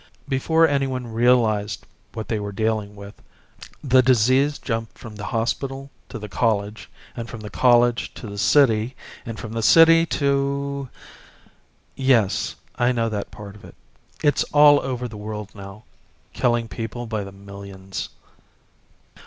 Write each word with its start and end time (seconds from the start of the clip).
Before 0.27 0.67
anyone 0.67 1.13
realized 1.13 1.85
what 2.13 2.27
they 2.27 2.39
were 2.39 2.51
dealing 2.51 2.95
with, 2.95 3.21
the 3.83 4.01
disease 4.01 4.57
jumped 4.57 4.97
from 4.97 5.15
the 5.15 5.25
hospital 5.25 5.91
to 6.09 6.17
the 6.17 6.27
college, 6.27 6.89
and 7.15 7.29
from 7.29 7.41
the 7.41 7.51
college 7.51 8.11
to 8.15 8.25
the 8.25 8.39
city, 8.39 8.95
and 9.27 9.37
from 9.39 9.51
the 9.51 9.61
city 9.61 10.07
to" 10.07 10.89
"Yes, 11.95 12.55
I 12.77 12.91
know 12.91 13.09
that 13.09 13.29
part 13.29 13.55
of 13.55 13.63
it. 13.63 13.75
It's 14.23 14.43
all 14.45 14.79
over 14.79 15.07
the 15.07 15.17
world 15.21 15.51
now 15.53 15.83
killing 16.33 16.67
people 16.67 17.05
by 17.05 17.23
the 17.23 17.31
millions." 17.31 18.09